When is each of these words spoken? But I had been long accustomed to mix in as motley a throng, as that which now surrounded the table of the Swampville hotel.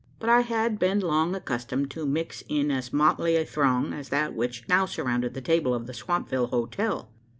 But 0.19 0.29
I 0.31 0.41
had 0.41 0.79
been 0.79 0.99
long 0.99 1.35
accustomed 1.35 1.91
to 1.91 2.07
mix 2.07 2.43
in 2.49 2.71
as 2.71 2.91
motley 2.91 3.35
a 3.35 3.45
throng, 3.45 3.93
as 3.93 4.09
that 4.09 4.33
which 4.33 4.67
now 4.67 4.87
surrounded 4.87 5.35
the 5.35 5.41
table 5.41 5.75
of 5.75 5.85
the 5.85 5.93
Swampville 5.93 6.47
hotel. 6.49 7.11